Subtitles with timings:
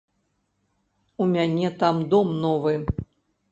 [1.21, 2.73] У мяне там дом новы.